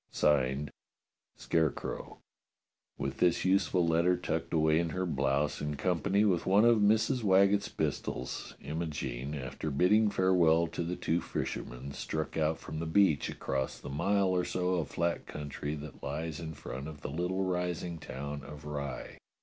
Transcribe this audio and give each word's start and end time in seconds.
[Signed] 0.09 0.71
Scarecrow. 1.37 2.21
With 2.97 3.19
this 3.19 3.45
useful 3.45 3.87
letter 3.87 4.17
tucked 4.17 4.51
away 4.51 4.79
in 4.79 4.89
her 4.89 5.05
blouse 5.05 5.61
in 5.61 5.75
company 5.75 6.25
with 6.25 6.47
one 6.47 6.65
of 6.65 6.79
Mrs. 6.79 7.21
Waggetts' 7.21 7.69
pistols, 7.69 8.55
Imogene, 8.61 9.35
after 9.35 9.69
bidding 9.69 10.09
farewell 10.09 10.65
to 10.65 10.81
the 10.81 10.95
two 10.95 11.21
fishermen, 11.21 11.91
struck 11.91 12.35
out 12.35 12.57
from 12.57 12.79
the 12.79 12.87
beach 12.87 13.29
across 13.29 13.77
the 13.79 13.89
mile 13.89 14.29
or 14.29 14.43
so 14.43 14.69
of 14.73 14.89
flat 14.89 15.27
country 15.27 15.75
that 15.75 16.01
lies 16.01 16.39
in 16.39 16.55
front 16.55 16.87
of 16.87 17.01
the 17.01 17.11
little 17.11 17.43
rising 17.43 17.99
town 17.99 18.43
of 18.43 18.65
Rye. 18.65 19.19